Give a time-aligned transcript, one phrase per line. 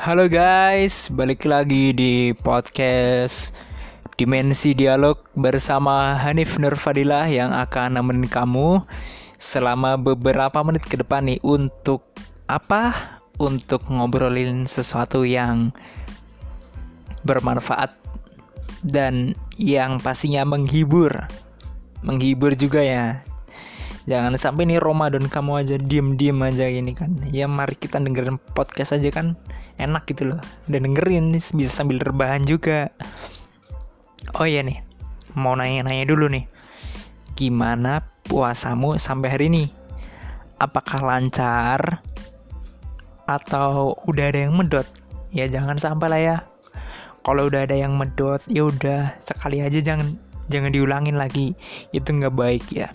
[0.00, 3.52] Halo guys, balik lagi di podcast
[4.16, 8.80] Dimensi Dialog bersama Hanif Nurfadilah yang akan nemenin kamu
[9.36, 12.00] selama beberapa menit ke depan nih untuk
[12.48, 13.20] apa?
[13.36, 15.68] Untuk ngobrolin sesuatu yang
[17.20, 17.92] bermanfaat
[18.80, 21.28] dan yang pastinya menghibur.
[22.00, 23.20] Menghibur juga ya.
[24.10, 27.14] Jangan sampai nih Ramadan kamu aja diem-diem aja gini kan.
[27.30, 29.38] Ya mari kita dengerin podcast aja kan
[29.78, 30.42] enak gitu loh.
[30.66, 32.90] Dan dengerin bisa sambil rebahan juga.
[34.34, 34.82] Oh iya nih,
[35.38, 36.42] mau nanya-nanya dulu nih.
[37.38, 39.70] Gimana puasamu sampai hari ini?
[40.58, 42.02] Apakah lancar?
[43.30, 44.90] Atau udah ada yang medot?
[45.30, 46.36] Ya jangan sampai lah ya.
[47.22, 50.18] Kalau udah ada yang medot, ya udah sekali aja jangan
[50.50, 51.54] jangan diulangin lagi.
[51.94, 52.90] Itu nggak baik ya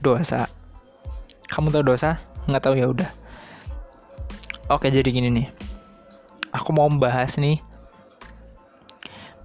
[0.00, 0.46] dosa.
[1.48, 2.20] Kamu tahu dosa?
[2.46, 3.10] Nggak tahu ya udah.
[4.68, 5.48] Oke jadi gini nih.
[6.52, 7.60] Aku mau membahas nih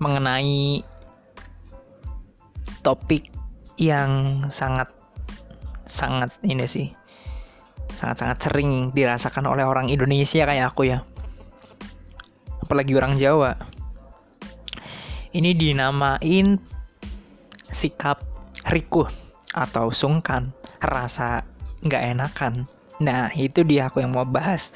[0.01, 0.83] mengenai
[2.83, 3.31] topik
[3.79, 4.91] yang sangat
[5.87, 6.91] sangat ini sih
[7.93, 11.05] sangat-sangat sering dirasakan oleh orang Indonesia kayak aku ya.
[12.59, 13.53] Apalagi orang Jawa.
[15.33, 16.61] Ini dinamain
[17.73, 18.21] sikap
[18.69, 19.22] rikuh
[19.53, 20.51] atau sungkan,
[20.81, 21.45] rasa
[21.85, 22.53] nggak enakan.
[22.97, 24.73] Nah, itu dia aku yang mau bahas.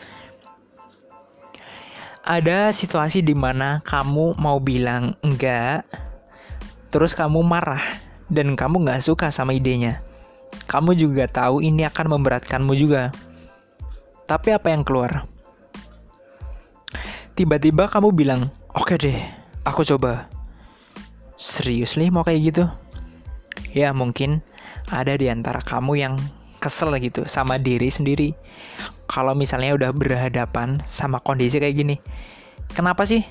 [2.28, 5.88] Ada situasi di mana kamu mau bilang enggak,
[6.92, 7.84] terus kamu marah
[8.28, 10.04] dan kamu nggak suka sama idenya.
[10.68, 13.12] Kamu juga tahu ini akan memberatkanmu juga.
[14.28, 15.24] Tapi apa yang keluar?
[17.38, 19.20] Tiba-tiba kamu bilang, oke okay deh,
[19.64, 20.28] aku coba.
[21.40, 22.64] Serius nih mau kayak gitu?
[23.72, 24.44] Ya mungkin
[24.92, 26.16] ada di antara kamu yang
[26.58, 28.34] kesel gitu sama diri sendiri.
[29.08, 31.96] Kalau misalnya udah berhadapan sama kondisi kayak gini,
[32.76, 33.24] kenapa sih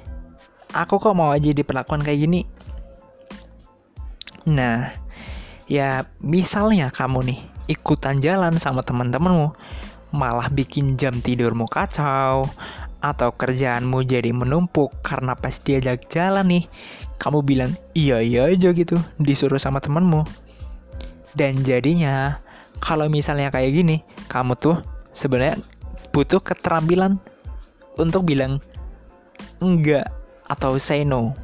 [0.73, 2.41] aku kok mau aja diperlakukan kayak gini?
[4.47, 4.95] Nah,
[5.67, 9.53] ya misalnya kamu nih ikutan jalan sama teman-temanmu,
[10.15, 12.47] malah bikin jam tidurmu kacau,
[13.03, 16.65] atau kerjaanmu jadi menumpuk karena pas diajak jalan nih,
[17.19, 20.46] kamu bilang iya iya aja gitu, disuruh sama temanmu
[21.37, 22.41] dan jadinya
[22.81, 23.97] kalau misalnya kayak gini,
[24.29, 24.81] kamu tuh
[25.13, 25.61] sebenarnya
[26.13, 27.21] butuh keterampilan
[28.01, 28.61] untuk bilang
[29.61, 30.09] enggak
[30.49, 31.37] atau say no.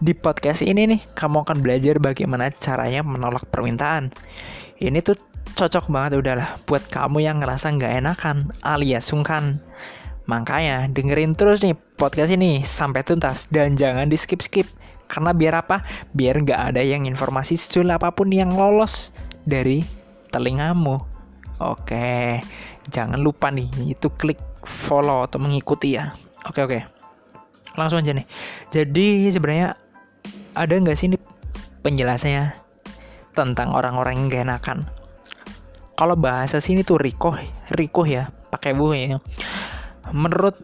[0.00, 4.14] Di podcast ini nih, kamu akan belajar bagaimana caranya menolak permintaan.
[4.80, 5.20] Ini tuh
[5.58, 9.60] cocok banget udahlah buat kamu yang ngerasa nggak enakan alias sungkan.
[10.24, 14.64] Makanya dengerin terus nih podcast ini sampai tuntas dan jangan di skip-skip.
[15.10, 15.82] Karena biar apa?
[16.14, 19.10] Biar nggak ada yang informasi secul apa pun yang lolos
[19.42, 19.82] dari
[20.30, 21.02] telingamu.
[21.58, 22.38] Oke,
[22.88, 26.14] jangan lupa nih itu klik follow atau mengikuti ya.
[26.46, 26.78] Oke oke,
[27.74, 28.24] langsung aja nih.
[28.70, 29.76] Jadi sebenarnya
[30.54, 31.20] ada nggak sih nih
[31.82, 32.54] penjelasannya
[33.34, 34.78] tentang orang-orang yang gak enakan?
[35.98, 37.36] Kalau bahasa sini tuh riko,
[37.76, 39.20] riko ya, pakai bu ya.
[40.16, 40.56] Menurut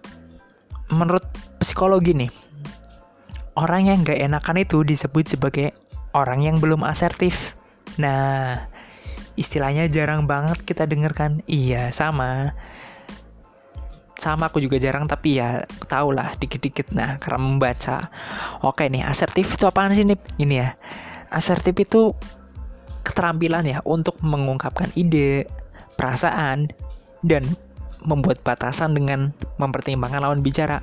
[0.88, 1.28] menurut
[1.60, 2.30] psikologi nih,
[3.56, 5.72] orang yang gak enakan itu disebut sebagai
[6.12, 7.56] orang yang belum asertif.
[7.96, 8.68] Nah,
[9.36, 11.40] istilahnya jarang banget kita dengarkan.
[11.48, 12.52] Iya, sama.
[14.16, 18.08] Sama aku juga jarang tapi ya tau lah dikit-dikit nah karena membaca.
[18.64, 20.16] Oke nih, asertif itu apaan sih nih?
[20.40, 20.68] Ini ya.
[21.28, 22.16] Asertif itu
[23.04, 25.44] keterampilan ya untuk mengungkapkan ide,
[26.00, 26.72] perasaan,
[27.20, 27.44] dan
[28.06, 30.80] membuat batasan dengan mempertimbangkan lawan bicara.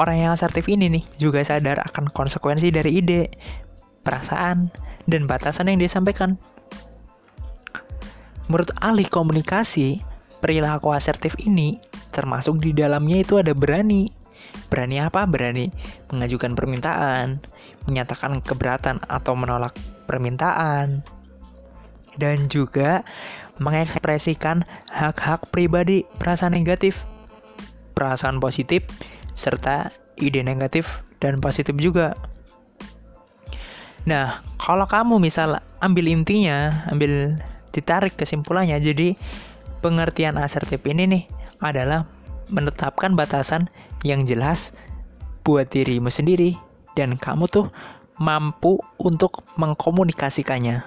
[0.00, 3.28] Orang yang asertif ini nih juga sadar akan konsekuensi dari ide,
[4.00, 4.72] perasaan,
[5.04, 6.40] dan batasan yang dia sampaikan.
[8.48, 10.00] Menurut ahli komunikasi,
[10.40, 11.76] perilaku asertif ini
[12.16, 14.08] termasuk di dalamnya itu ada berani.
[14.72, 15.28] Berani apa?
[15.28, 15.68] Berani
[16.08, 17.44] mengajukan permintaan,
[17.84, 19.76] menyatakan keberatan atau menolak
[20.08, 21.04] permintaan,
[22.16, 23.04] dan juga
[23.60, 27.04] mengekspresikan hak-hak pribadi, perasaan negatif,
[27.92, 28.88] perasaan positif,
[29.32, 32.16] serta ide negatif dan positif juga.
[34.08, 37.36] Nah, kalau kamu misal ambil intinya, ambil
[37.70, 39.14] ditarik kesimpulannya, jadi
[39.84, 41.24] pengertian asertif ini nih
[41.60, 42.08] adalah
[42.48, 43.68] menetapkan batasan
[44.02, 44.72] yang jelas
[45.44, 46.56] buat dirimu sendiri
[46.96, 47.68] dan kamu tuh
[48.20, 50.84] mampu untuk mengkomunikasikannya.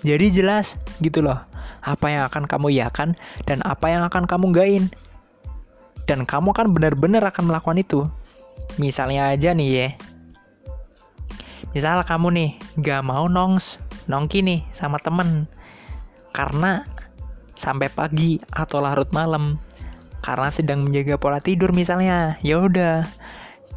[0.00, 1.38] Jadi jelas gitu loh,
[1.84, 4.84] apa yang akan kamu yakan dan apa yang akan kamu gain
[6.10, 8.02] dan kamu kan benar-benar akan melakukan itu.
[8.82, 9.88] Misalnya aja nih ya.
[11.70, 12.50] Misal kamu nih
[12.82, 13.78] gak mau nongs,
[14.10, 15.46] nongki nih sama temen.
[16.34, 16.82] Karena
[17.54, 19.62] sampai pagi atau larut malam
[20.18, 22.34] karena sedang menjaga pola tidur misalnya.
[22.42, 23.06] Ya udah,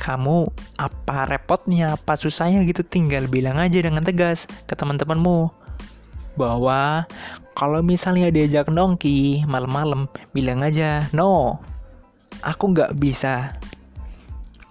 [0.01, 0.49] kamu
[0.81, 5.53] apa repotnya, apa susahnya gitu tinggal bilang aja dengan tegas ke teman-temanmu
[6.33, 7.05] bahwa
[7.53, 11.61] kalau misalnya diajak nongki malam-malam bilang aja no
[12.43, 13.55] aku nggak bisa.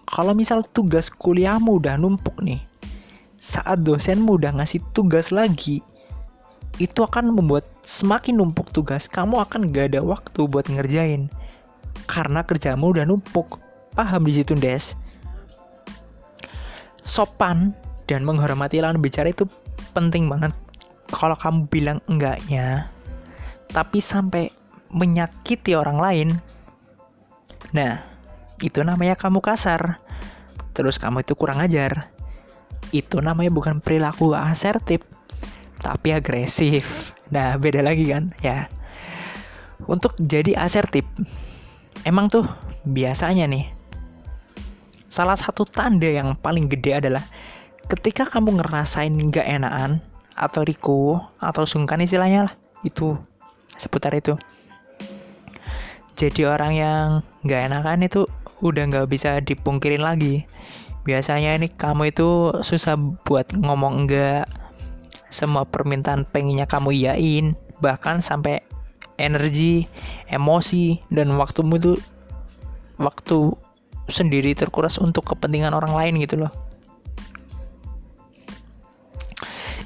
[0.04, 2.60] Kalau misal tugas kuliahmu udah numpuk nih
[3.42, 5.82] saat dosenmu udah ngasih tugas lagi
[6.78, 9.10] itu akan membuat semakin numpuk tugas.
[9.10, 11.26] Kamu akan gak ada waktu buat ngerjain
[12.06, 13.58] karena kerjamu udah numpuk.
[13.92, 14.96] Paham di situ des?
[17.02, 17.74] Sopan
[18.06, 19.44] dan menghormati lawan bicara itu
[19.92, 20.54] penting banget.
[21.12, 22.88] Kalau kamu bilang enggaknya
[23.72, 24.52] tapi sampai
[24.92, 26.28] menyakiti orang lain
[27.72, 28.04] nah
[28.62, 29.98] itu namanya kamu kasar.
[30.72, 32.08] Terus kamu itu kurang ajar.
[32.94, 35.02] Itu namanya bukan perilaku asertif
[35.82, 37.12] tapi agresif.
[37.34, 38.32] Nah beda lagi kan?
[38.40, 38.70] Ya.
[39.88, 41.02] Untuk jadi asertif
[42.06, 42.46] emang tuh
[42.86, 43.66] biasanya nih
[45.06, 47.22] salah satu tanda yang paling gede adalah
[47.90, 50.00] ketika kamu ngerasain nggak enakan
[50.32, 53.14] atau riku atau sungkan istilahnya lah itu
[53.76, 54.34] seputar itu
[56.16, 57.06] jadi orang yang
[57.44, 58.28] nggak enakan itu
[58.62, 60.46] udah nggak bisa dipungkirin lagi.
[61.02, 62.94] Biasanya ini kamu itu susah
[63.26, 64.46] buat ngomong enggak
[65.32, 68.62] semua permintaan pengennya kamu iyain bahkan sampai
[69.18, 69.90] energi
[70.28, 71.98] emosi dan waktumu itu
[73.00, 73.56] waktu
[74.06, 76.52] sendiri terkuras untuk kepentingan orang lain gitu loh.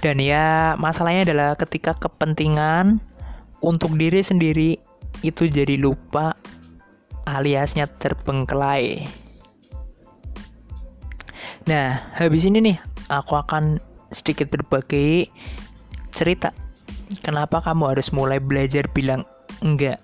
[0.04, 3.00] Dan ya masalahnya adalah ketika kepentingan
[3.64, 4.76] untuk diri sendiri
[5.22, 6.36] itu jadi lupa
[7.24, 9.06] aliasnya terbengkelai.
[11.66, 12.78] Nah, habis ini nih
[13.10, 13.82] aku akan
[14.14, 15.26] sedikit berbagi
[16.14, 16.54] cerita
[17.26, 19.26] kenapa kamu harus mulai belajar bilang
[19.62, 19.98] enggak.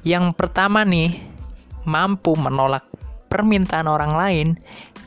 [0.00, 1.20] Yang pertama nih,
[1.84, 2.88] mampu menolak
[3.28, 4.48] permintaan orang lain,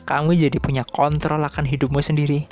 [0.06, 2.46] kamu jadi punya kontrol akan hidupmu sendiri.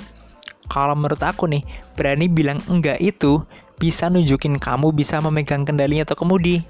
[0.73, 1.61] Kalau menurut aku nih,
[1.93, 3.45] berani bilang enggak itu
[3.77, 6.65] bisa nunjukin kamu bisa memegang kendalinya atau kemudi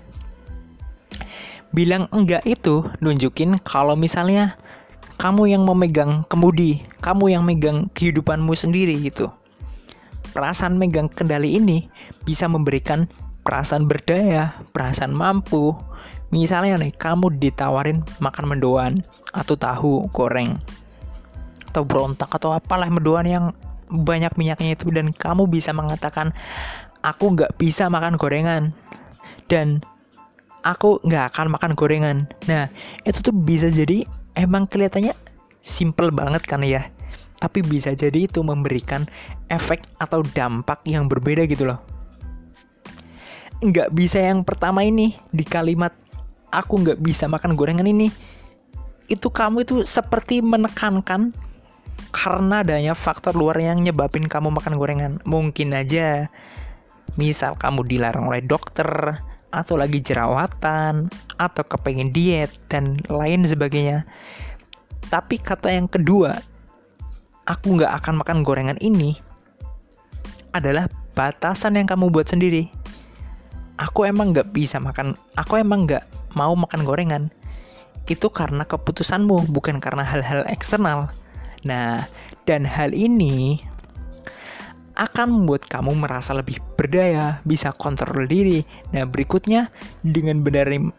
[1.72, 4.60] bilang enggak itu nunjukin kalau misalnya
[5.16, 9.32] kamu yang memegang kemudi, kamu yang megang kehidupanmu sendiri gitu.
[10.32, 11.86] Perasaan megang kendali ini
[12.24, 13.06] bisa memberikan
[13.44, 15.76] perasaan berdaya, perasaan mampu.
[16.32, 18.92] Misalnya nih, kamu ditawarin makan mendoan
[19.30, 20.58] atau tahu goreng
[21.70, 23.44] atau berontak atau apalah mendoan yang
[23.92, 26.32] banyak minyaknya itu dan kamu bisa mengatakan
[27.04, 28.72] aku nggak bisa makan gorengan
[29.52, 29.84] dan
[30.64, 32.16] aku nggak akan makan gorengan.
[32.46, 32.70] Nah,
[33.04, 34.06] itu tuh bisa jadi
[34.38, 35.12] emang kelihatannya
[35.60, 36.88] simple banget kan ya.
[37.42, 39.04] Tapi bisa jadi itu memberikan
[39.50, 41.82] efek atau dampak yang berbeda gitu loh.
[43.62, 45.90] Nggak bisa yang pertama ini di kalimat
[46.54, 48.10] aku nggak bisa makan gorengan ini.
[49.10, 51.34] Itu kamu itu seperti menekankan
[52.10, 55.12] karena adanya faktor luar yang nyebabin kamu makan gorengan.
[55.22, 56.26] Mungkin aja.
[57.14, 59.20] Misal kamu dilarang oleh dokter,
[59.52, 64.08] atau lagi jerawatan atau kepengen diet dan lain sebagainya.
[65.12, 66.40] Tapi kata yang kedua
[67.44, 69.20] aku nggak akan makan gorengan ini
[70.56, 72.72] adalah batasan yang kamu buat sendiri.
[73.76, 77.24] Aku emang nggak bisa makan aku emang nggak mau makan gorengan.
[78.08, 81.12] Itu karena keputusanmu bukan karena hal-hal eksternal
[81.62, 82.06] nah
[82.46, 83.62] dan hal ini
[84.92, 88.60] akan membuat kamu merasa lebih berdaya, bisa kontrol diri.
[88.92, 89.72] Nah, berikutnya
[90.04, 90.92] dengan berani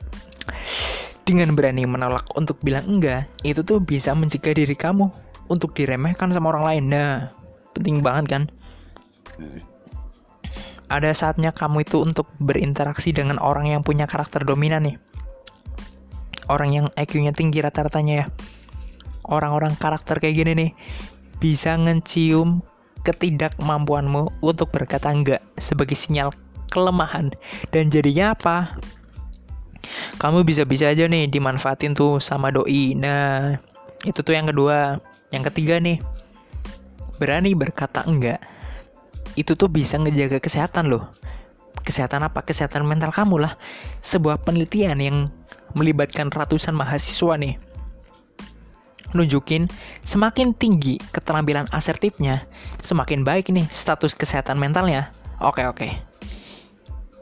[1.24, 5.08] dengan berani menolak untuk bilang enggak, itu tuh bisa mencegah diri kamu
[5.48, 6.84] untuk diremehkan sama orang lain.
[6.92, 7.32] Nah,
[7.78, 8.44] penting banget kan?
[10.92, 14.98] Ada saatnya kamu itu untuk berinteraksi dengan orang yang punya karakter dominan nih.
[16.52, 18.26] Orang yang IQ-nya tinggi rata-ratanya ya.
[19.28, 20.72] Orang-orang karakter kayak gini nih
[21.40, 22.64] bisa ngecium
[23.04, 26.32] ketidakmampuanmu untuk berkata enggak sebagai sinyal
[26.72, 27.36] kelemahan
[27.76, 28.74] dan jadinya apa?
[30.18, 32.96] Kamu bisa-bisa aja nih dimanfaatin tuh sama doi.
[32.96, 33.60] Nah,
[34.08, 35.04] itu tuh yang kedua.
[35.36, 36.00] Yang ketiga nih,
[37.20, 38.40] berani berkata enggak.
[39.36, 41.12] Itu tuh bisa ngejaga kesehatan loh.
[41.84, 42.46] Kesehatan apa?
[42.48, 43.60] Kesehatan mental kamu lah.
[44.00, 45.28] Sebuah penelitian yang
[45.76, 47.60] melibatkan ratusan mahasiswa nih
[49.14, 49.70] nunjukin
[50.02, 52.46] semakin tinggi keterampilan asertifnya,
[52.82, 55.14] semakin baik nih status kesehatan mentalnya.
[55.42, 55.88] Oke, oke.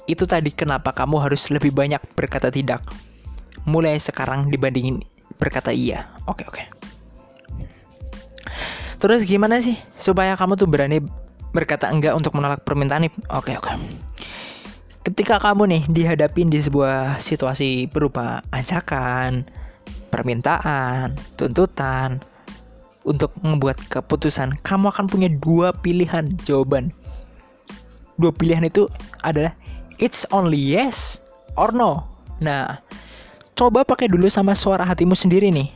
[0.09, 2.83] Itu tadi kenapa kamu harus lebih banyak berkata tidak.
[3.63, 5.05] Mulai sekarang dibandingin
[5.37, 6.09] berkata iya.
[6.25, 6.63] Oke, oke.
[9.01, 11.01] Terus gimana sih supaya kamu tuh berani
[11.51, 13.13] berkata enggak untuk menolak permintaan nih?
[13.33, 13.73] Oke, oke.
[15.01, 19.49] ketika kamu nih dihadapin di sebuah situasi berupa ajakan,
[20.11, 22.19] permintaan, tuntutan
[23.07, 26.93] untuk membuat keputusan, kamu akan punya dua pilihan jawaban.
[28.19, 28.85] Dua pilihan itu
[29.25, 29.55] adalah
[29.97, 31.23] it's only yes
[31.57, 32.05] or no.
[32.37, 32.77] Nah,
[33.57, 35.73] coba pakai dulu sama suara hatimu sendiri nih.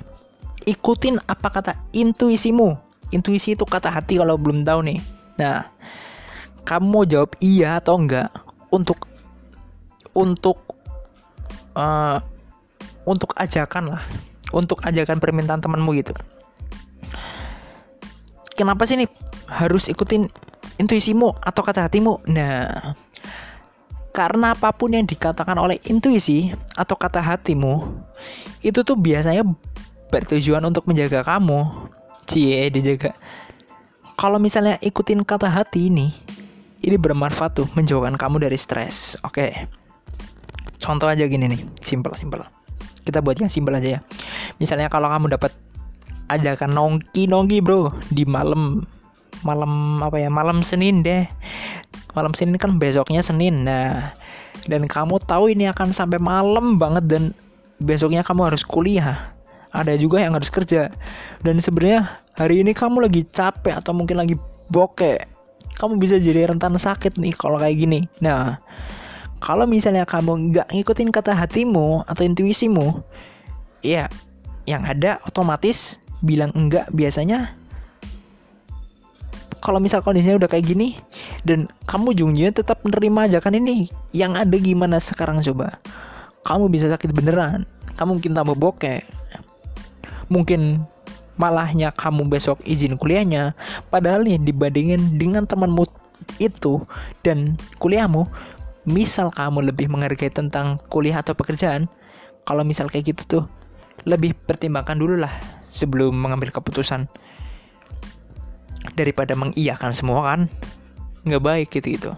[0.69, 2.77] Ikutin apa kata intuisimu.
[3.13, 4.99] Intuisi itu kata hati kalau belum tahu nih.
[5.41, 5.65] Nah,
[6.65, 8.29] kamu mau jawab iya atau enggak
[8.73, 9.05] untuk
[10.17, 10.57] untuk
[11.77, 12.17] uh,
[13.05, 14.03] untuk ajakan lah,
[14.51, 16.11] untuk ajakan permintaan temanmu gitu.
[18.55, 19.09] Kenapa sih nih
[19.47, 20.27] harus ikutin
[20.81, 22.23] intuisimu atau kata hatimu?
[22.31, 22.95] Nah,
[24.15, 27.83] karena apa pun yang dikatakan oleh intuisi atau kata hatimu,
[28.63, 29.43] itu tuh biasanya
[30.07, 31.67] bertujuan untuk menjaga kamu.
[32.25, 33.11] Cie, dijaga.
[34.15, 36.15] Kalau misalnya ikutin kata hati ini,
[36.79, 39.19] ini bermanfaat tuh menjauhkan kamu dari stres.
[39.27, 39.51] Oke.
[40.79, 42.54] Contoh aja gini nih, simple simple.
[43.05, 43.99] Kita buat yang simple aja ya.
[44.57, 45.53] Misalnya kalau kamu dapat
[46.25, 48.81] ajakan nongki nongki bro di malam
[49.45, 51.29] malam apa ya malam Senin deh.
[52.17, 54.15] Malam Senin kan besoknya Senin nah
[54.65, 57.23] dan kamu tahu ini akan sampai malam banget dan
[57.77, 59.31] besoknya kamu harus kuliah.
[59.75, 60.87] Ada juga yang harus kerja.
[61.43, 64.39] Dan sebenarnya hari ini kamu lagi capek atau mungkin lagi
[64.71, 65.35] bokeh
[65.75, 68.07] kamu bisa jadi rentan sakit nih kalau kayak gini.
[68.23, 68.57] Nah
[69.43, 73.03] kalau misalnya kamu nggak ngikutin kata hatimu atau intuisimu
[73.85, 74.09] ya
[74.65, 77.53] yang ada otomatis bilang enggak biasanya.
[79.65, 80.93] Kalau misal kondisinya udah kayak gini
[81.41, 85.81] dan kamu ujungnya tetap menerima ajakan ini yang ada gimana sekarang coba?
[86.45, 87.65] Kamu bisa sakit beneran
[87.95, 89.01] kamu mungkin tambah bokeh.
[90.27, 90.83] Mungkin
[91.39, 93.55] malahnya kamu besok izin kuliahnya
[93.91, 95.83] padahal nih dibandingin dengan temanmu
[96.39, 96.79] itu
[97.27, 98.23] dan kuliahmu
[98.85, 101.89] misal kamu lebih menghargai tentang kuliah atau pekerjaan
[102.45, 103.43] kalau misal kayak gitu tuh
[104.05, 105.33] lebih pertimbangkan dulu lah
[105.73, 107.09] sebelum mengambil keputusan.
[108.93, 110.39] Daripada mengiyakan semua kan
[111.25, 112.11] nggak baik gitu gitu.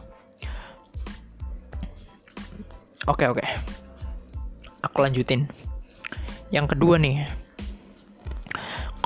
[3.07, 3.43] Oke oke.
[4.83, 5.47] Aku lanjutin.
[6.51, 7.23] Yang kedua nih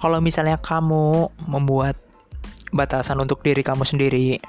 [0.02, 1.94] kalau misalnya kamu membuat
[2.74, 4.42] batasan untuk diri kamu sendiri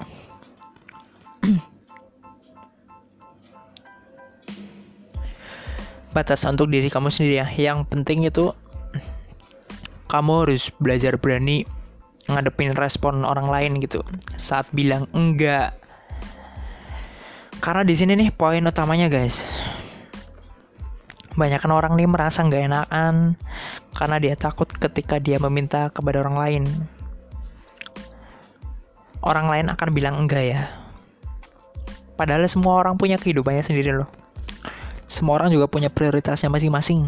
[6.13, 7.47] batasan untuk diri kamu sendiri ya.
[7.49, 8.53] Yang penting itu
[10.07, 11.65] kamu harus belajar berani
[12.29, 14.05] ngadepin respon orang lain gitu.
[14.37, 15.73] Saat bilang enggak.
[17.59, 19.41] Karena di sini nih poin utamanya guys.
[21.33, 23.33] Banyak orang nih merasa nggak enakan
[23.97, 26.63] karena dia takut ketika dia meminta kepada orang lain.
[29.25, 30.61] Orang lain akan bilang enggak ya.
[32.13, 34.23] Padahal semua orang punya kehidupannya sendiri loh
[35.13, 37.05] semua orang juga punya prioritasnya masing-masing.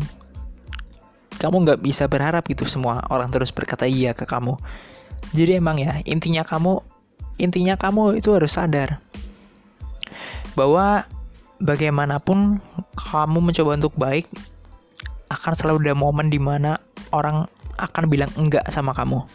[1.41, 4.61] Kamu nggak bisa berharap gitu semua orang terus berkata iya ke kamu.
[5.33, 6.85] Jadi emang ya intinya kamu
[7.41, 9.01] intinya kamu itu harus sadar
[10.53, 11.03] bahwa
[11.59, 12.61] bagaimanapun
[12.93, 14.29] kamu mencoba untuk baik
[15.33, 16.77] akan selalu ada momen di mana
[17.09, 17.49] orang
[17.81, 19.25] akan bilang enggak sama kamu.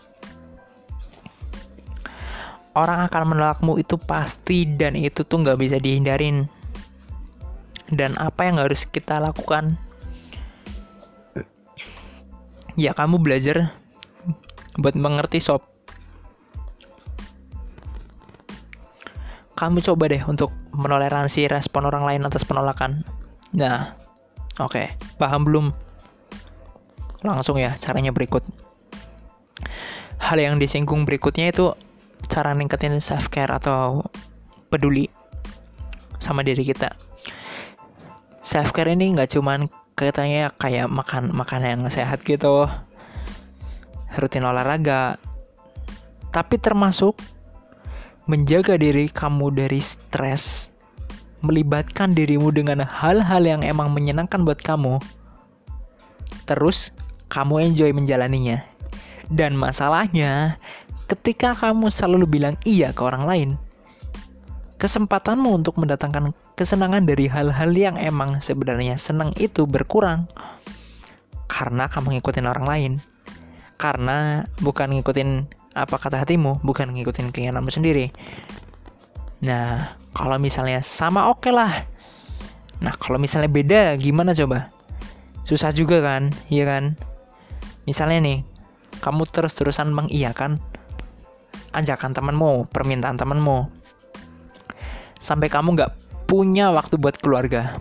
[2.71, 6.47] Orang akan menolakmu itu pasti dan itu tuh nggak bisa dihindarin
[7.91, 9.79] dan apa yang harus kita lakukan
[12.79, 13.75] ya kamu belajar
[14.79, 15.67] buat mengerti sob
[19.61, 23.05] kamu coba deh untuk menoleransi respon orang lain atas penolakan.
[23.53, 23.93] Nah,
[24.57, 24.87] oke, okay.
[25.21, 25.67] paham belum?
[27.21, 28.41] Langsung ya, caranya berikut.
[30.17, 31.77] Hal yang disinggung berikutnya itu
[32.25, 34.01] cara ningkatin self care atau
[34.73, 35.13] peduli
[36.17, 36.97] sama diri kita.
[38.41, 42.65] Self care ini nggak cuman katanya kayak makan makan yang sehat gitu,
[44.17, 45.21] rutin olahraga,
[46.33, 47.21] tapi termasuk
[48.25, 50.73] menjaga diri kamu dari stres,
[51.45, 55.05] melibatkan dirimu dengan hal-hal yang emang menyenangkan buat kamu,
[56.49, 56.97] terus
[57.29, 58.65] kamu enjoy menjalaninya.
[59.31, 60.59] Dan masalahnya,
[61.07, 63.51] ketika kamu selalu bilang iya ke orang lain,
[64.81, 70.25] kesempatanmu untuk mendatangkan kesenangan dari hal-hal yang emang sebenarnya senang itu berkurang
[71.53, 72.93] karena kamu ngikutin orang lain.
[73.77, 75.31] Karena bukan ngikutin
[75.77, 78.09] apa kata hatimu, bukan ngikutin keinginanmu sendiri.
[79.45, 81.73] Nah, kalau misalnya sama oke okay lah.
[82.81, 84.73] Nah, kalau misalnya beda gimana coba?
[85.45, 86.97] Susah juga kan, iya kan?
[87.85, 88.39] Misalnya nih,
[89.01, 90.61] kamu terus-terusan mengiyakan
[91.73, 93.80] ajakan temanmu, permintaan temanmu.
[95.21, 95.93] Sampai kamu nggak
[96.25, 97.77] punya waktu buat keluarga.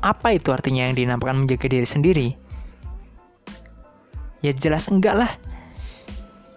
[0.00, 2.28] Apa itu artinya yang dinamakan menjaga diri sendiri?
[4.40, 5.32] Ya jelas enggak lah.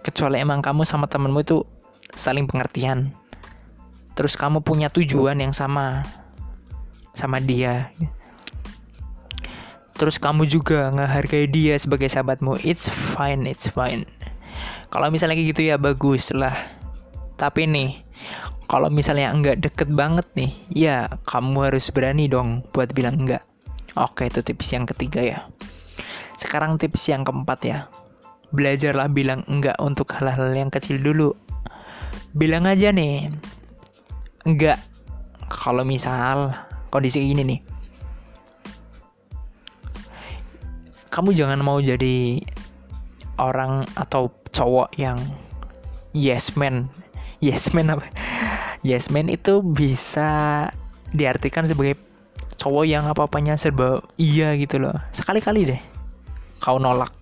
[0.00, 1.66] Kecuali emang kamu sama temenmu itu
[2.14, 3.12] saling pengertian.
[4.14, 6.06] Terus kamu punya tujuan yang sama
[7.12, 7.90] sama dia.
[9.94, 12.62] Terus kamu juga ngehargai dia sebagai sahabatmu.
[12.62, 14.06] It's fine, it's fine.
[14.90, 16.54] Kalau misalnya kayak gitu ya bagus lah.
[17.34, 17.90] Tapi nih,
[18.64, 20.96] kalau misalnya enggak deket banget nih, ya
[21.28, 23.44] kamu harus berani dong buat bilang enggak.
[23.94, 25.38] Oke, itu tips yang ketiga ya.
[26.40, 27.78] Sekarang tips yang keempat ya.
[28.50, 31.36] Belajarlah bilang enggak untuk hal-hal yang kecil dulu.
[32.34, 33.30] Bilang aja nih,
[34.48, 34.80] enggak.
[35.46, 36.50] Kalau misal
[36.90, 37.60] kondisi ini nih,
[41.14, 42.42] kamu jangan mau jadi
[43.38, 45.18] orang atau cowok yang
[46.10, 46.90] yes man
[47.44, 48.08] yes man apa?
[48.80, 50.68] Yes man itu bisa
[51.12, 52.00] diartikan sebagai
[52.56, 54.96] cowok yang apa-apanya serba iya gitu loh.
[55.12, 55.80] Sekali-kali deh.
[56.64, 57.12] Kau nolak.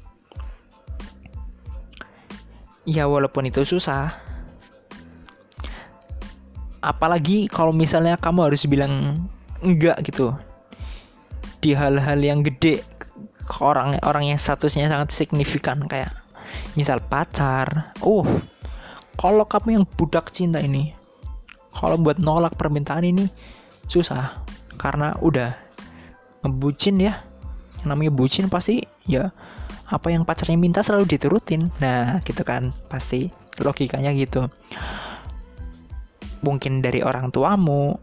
[2.86, 4.14] Ya walaupun itu susah.
[6.82, 9.26] Apalagi kalau misalnya kamu harus bilang
[9.62, 10.34] enggak gitu.
[11.62, 12.82] Di hal-hal yang gede
[13.62, 15.86] orang orang yang statusnya sangat signifikan.
[15.86, 16.14] Kayak
[16.74, 17.94] misal pacar.
[18.02, 18.51] Uh
[19.20, 21.02] kalau kamu yang budak cinta ini
[21.72, 23.24] kalau buat nolak permintaan ini
[23.88, 24.44] susah.
[24.76, 25.56] Karena udah
[26.44, 27.16] ngebucin ya.
[27.82, 29.32] Namanya bucin pasti ya
[29.88, 31.72] apa yang pacarnya minta selalu diturutin.
[31.80, 32.76] Nah gitu kan.
[32.92, 34.52] Pasti logikanya gitu.
[36.44, 37.96] Mungkin dari orang tuamu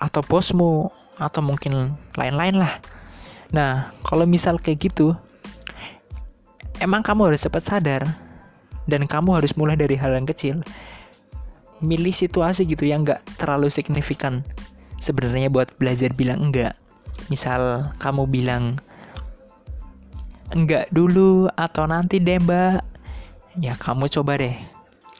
[0.00, 0.88] atau bosmu
[1.20, 2.80] atau mungkin lain-lain lah.
[3.52, 5.12] Nah kalau misal kayak gitu
[6.80, 8.02] emang kamu harus cepat sadar
[8.86, 10.62] dan kamu harus mulai dari hal yang kecil.
[11.82, 14.46] Milih situasi gitu yang nggak terlalu signifikan.
[15.02, 16.78] Sebenarnya buat belajar bilang enggak.
[17.26, 18.78] Misal kamu bilang
[20.54, 22.86] enggak dulu atau nanti deh mbak.
[23.58, 24.54] Ya kamu coba deh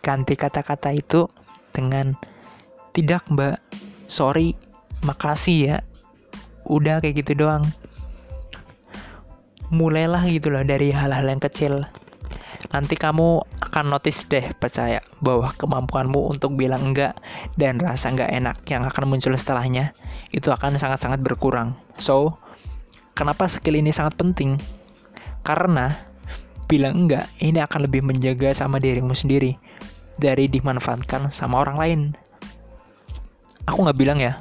[0.03, 1.27] ganti kata-kata itu
[1.75, 2.15] dengan
[2.95, 3.59] tidak mbak.
[4.07, 4.55] Sorry.
[5.03, 5.77] Makasih ya.
[6.63, 7.67] Udah kayak gitu doang.
[9.75, 11.83] Mulailah gitu loh dari hal-hal yang kecil.
[12.71, 17.17] Nanti kamu akan notice deh percaya bahwa kemampuanmu untuk bilang enggak
[17.57, 19.97] dan rasa enggak enak yang akan muncul setelahnya
[20.29, 21.73] itu akan sangat-sangat berkurang.
[21.97, 22.37] So
[23.17, 24.61] kenapa skill ini sangat penting?
[25.41, 25.89] Karena
[26.69, 29.57] bilang enggak ini akan lebih menjaga sama dirimu sendiri
[30.21, 32.01] dari dimanfaatkan sama orang lain.
[33.65, 34.37] Aku nggak bilang ya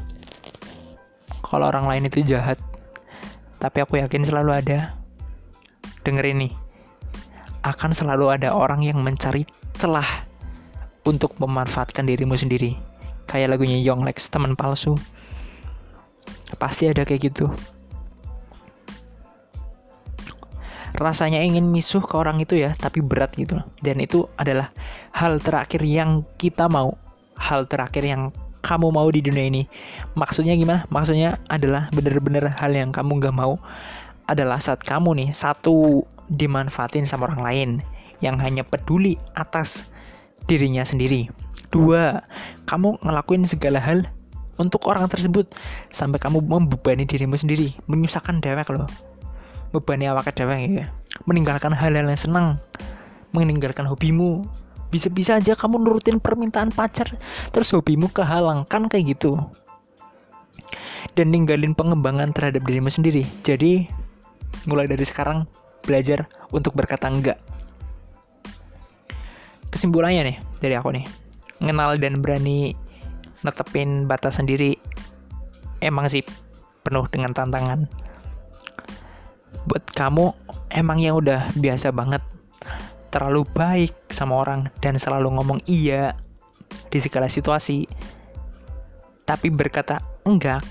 [1.39, 2.59] kalau orang lain itu jahat
[3.63, 4.99] tapi aku yakin selalu ada.
[6.03, 6.60] Dengerin nih
[7.61, 9.45] akan selalu ada orang yang mencari
[9.77, 10.07] celah
[11.05, 12.77] untuk memanfaatkan dirimu sendiri.
[13.29, 14.97] Kayak lagunya Young Lex teman palsu.
[16.57, 17.47] Pasti ada kayak gitu.
[20.91, 23.57] Rasanya ingin misuh ke orang itu ya tapi berat gitu.
[23.79, 24.69] Dan itu adalah
[25.15, 26.99] hal terakhir yang kita mau.
[27.39, 28.29] Hal terakhir yang
[28.61, 29.63] kamu mau di dunia ini.
[30.13, 30.85] Maksudnya gimana?
[30.93, 33.57] Maksudnya adalah bener-bener hal yang kamu gak mau
[34.29, 37.69] adalah saat kamu nih satu dimanfaatin sama orang lain
[38.23, 39.91] yang hanya peduli atas
[40.47, 41.27] dirinya sendiri.
[41.71, 42.23] Dua,
[42.67, 44.07] kamu ngelakuin segala hal
[44.59, 45.51] untuk orang tersebut
[45.89, 48.87] sampai kamu membebani dirimu sendiri, menyusahkan dewek loh.
[49.71, 50.85] Bebani awak dewek ya.
[51.23, 52.59] Meninggalkan hal-hal yang senang,
[53.31, 54.43] meninggalkan hobimu.
[54.91, 57.07] Bisa-bisa aja kamu nurutin permintaan pacar,
[57.55, 59.39] terus hobimu kehalang, kan kayak gitu.
[61.15, 63.23] Dan ninggalin pengembangan terhadap dirimu sendiri.
[63.47, 63.87] Jadi,
[64.67, 65.47] mulai dari sekarang
[65.83, 67.37] belajar untuk berkata enggak.
[69.71, 71.05] Kesimpulannya nih dari aku nih,
[71.63, 72.75] mengenal dan berani
[73.41, 74.77] netepin batas sendiri
[75.81, 76.21] emang sih
[76.85, 77.89] penuh dengan tantangan.
[79.65, 80.33] Buat kamu
[80.73, 82.23] emang yang udah biasa banget
[83.11, 86.15] terlalu baik sama orang dan selalu ngomong iya
[86.87, 87.83] di segala situasi
[89.27, 90.63] tapi berkata enggak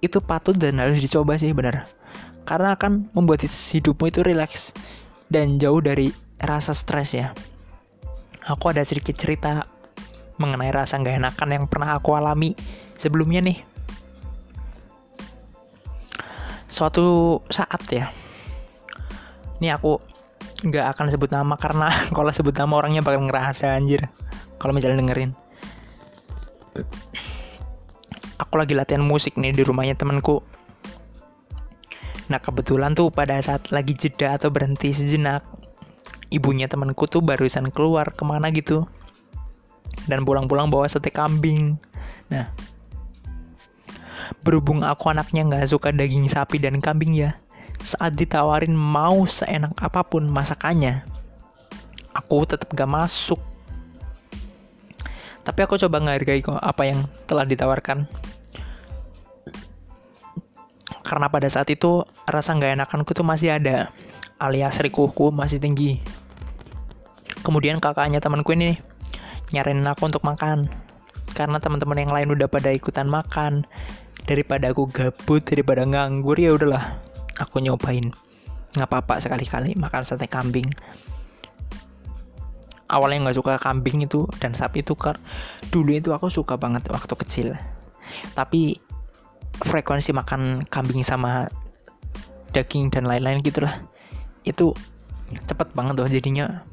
[0.00, 1.86] itu patut dan harus dicoba sih benar
[2.42, 4.74] karena akan membuat hidupmu itu rileks
[5.30, 6.10] dan jauh dari
[6.42, 7.30] rasa stres ya.
[8.50, 9.64] Aku ada sedikit cerita
[10.36, 12.58] mengenai rasa nggak enakan yang pernah aku alami
[12.98, 13.58] sebelumnya nih.
[16.66, 18.10] Suatu saat ya,
[19.60, 20.00] ini aku
[20.66, 24.10] nggak akan sebut nama karena kalau sebut nama orangnya bakal ngerasa anjir.
[24.58, 25.34] Kalau misalnya dengerin.
[28.38, 30.42] Aku lagi latihan musik nih di rumahnya temanku
[32.32, 35.44] Nah kebetulan tuh pada saat lagi jeda atau berhenti sejenak,
[36.32, 38.88] ibunya temanku tuh barusan keluar ke mana gitu.
[40.08, 41.76] Dan pulang-pulang bawa sate kambing.
[42.32, 42.48] Nah,
[44.40, 47.36] Berhubung aku anaknya nggak suka daging sapi dan kambing ya,
[47.82, 51.04] saat ditawarin mau seenak apa pun masakannya,
[52.16, 53.38] aku tetap gak masuk.
[55.42, 58.06] Tapi aku coba ngehargai kok apa yang telah ditawarkan.
[61.12, 63.92] Karena pada saat itu rasa nggak enakanku tuh masih ada,
[64.40, 66.00] alias rikuhku masih tinggi.
[67.44, 68.76] Kemudian kakaknya temanku ini nih,
[69.52, 70.72] nyariin aku untuk makan.
[71.36, 73.68] Karena teman-teman yang lain udah pada ikutan makan.
[74.24, 76.96] Daripada aku gabut, daripada nganggur ya udahlah,
[77.36, 78.08] aku nyobain.
[78.72, 80.72] Nggak apa-apa sekali-kali makan sate kambing.
[82.88, 85.20] Awalnya nggak suka kambing itu dan sapi itu kar
[85.68, 87.48] dulu itu aku suka banget waktu kecil.
[88.32, 88.80] Tapi
[89.60, 91.48] frekuensi makan kambing sama
[92.56, 93.84] daging dan lain-lain gitulah.
[94.44, 94.72] Itu
[95.28, 96.64] cepet banget tuh jadinya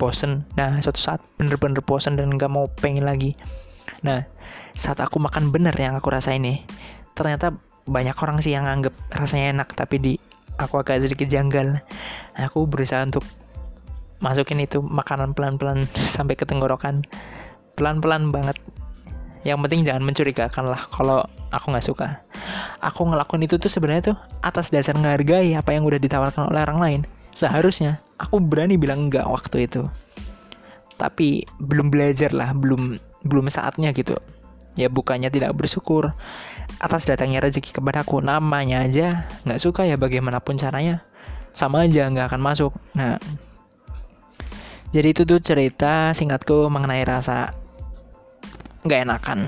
[0.00, 0.48] bosen.
[0.58, 3.36] Nah suatu saat bener-bener bosen dan gak mau pengen lagi.
[4.02, 4.24] Nah
[4.72, 6.64] saat aku makan bener yang aku rasain nih
[7.12, 7.52] ternyata
[7.84, 10.12] banyak orang sih yang anggap rasanya enak tapi di
[10.58, 11.80] aku agak sedikit janggal.
[12.36, 13.24] Aku berusaha untuk
[14.22, 17.04] masukin itu makanan pelan-pelan sampai ke tenggorokan.
[17.78, 18.60] Pelan-pelan banget
[19.42, 22.08] yang penting jangan mencurigakan lah kalau aku nggak suka.
[22.82, 26.78] Aku ngelakuin itu tuh sebenarnya tuh atas dasar ngehargai apa yang udah ditawarkan oleh orang
[26.78, 27.00] lain.
[27.34, 29.86] Seharusnya aku berani bilang enggak waktu itu.
[30.94, 34.14] Tapi belum belajar lah belum belum saatnya gitu.
[34.78, 36.14] Ya bukannya tidak bersyukur
[36.80, 41.02] atas datangnya rezeki kepadaku namanya aja nggak suka ya bagaimanapun caranya.
[41.50, 42.72] Sama aja nggak akan masuk.
[42.94, 43.18] Nah
[44.92, 47.56] jadi itu tuh cerita singkatku mengenai rasa
[48.82, 49.38] nggak enakan.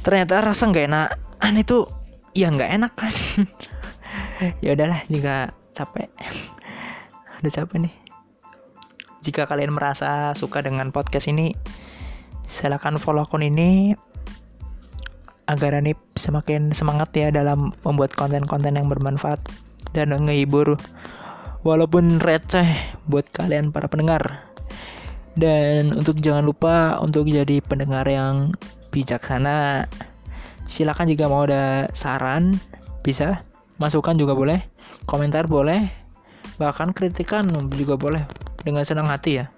[0.00, 1.86] Ternyata rasa nggak enakan itu
[2.34, 3.14] ya nggak enak kan?
[4.64, 6.08] Ya udahlah jika capek.
[7.44, 7.94] Udah capek nih.
[9.20, 11.52] Jika kalian merasa suka dengan podcast ini
[12.48, 13.92] silahkan follow akun ini
[15.44, 19.44] agar Anip semakin semangat ya dalam membuat konten-konten yang bermanfaat
[19.92, 20.80] dan ngehibur
[21.66, 22.66] walaupun receh
[23.10, 24.49] buat kalian para pendengar
[25.38, 28.54] dan untuk jangan lupa untuk jadi pendengar yang
[28.90, 29.86] bijaksana.
[30.66, 32.58] Silakan jika mau ada saran
[33.02, 33.42] bisa.
[33.80, 34.60] Masukan juga boleh
[35.08, 35.88] komentar boleh
[36.60, 38.24] bahkan kritikan juga boleh.
[38.60, 39.48] Dengan senang hati ya.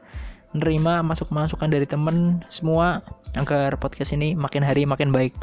[0.54, 3.02] Menerima masuk masukan dari temen semua
[3.34, 5.34] agar podcast ini makin hari makin baik.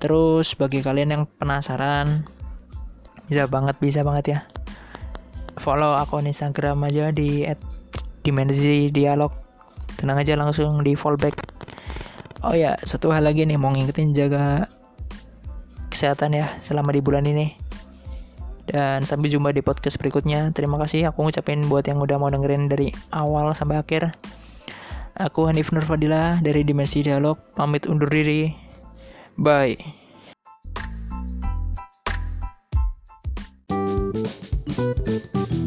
[0.00, 2.24] Terus bagi kalian yang penasaran
[3.28, 4.40] bisa banget bisa banget ya.
[5.60, 7.44] Follow akun Instagram aja di
[8.28, 9.32] dimensi dialog
[9.96, 11.34] tenang aja langsung di fallback
[12.44, 14.68] oh ya satu hal lagi nih mau ngingetin jaga
[15.88, 17.56] kesehatan ya selama di bulan ini
[18.68, 20.52] dan sampai jumpa di podcast berikutnya.
[20.52, 24.12] Terima kasih aku ngucapin buat yang udah mau dengerin dari awal sampai akhir.
[25.16, 28.52] Aku Hanif Nur Fadila dari Dimensi Dialog, pamit undur diri.
[29.40, 29.80] Bye.
[34.78, 35.57] Thank you.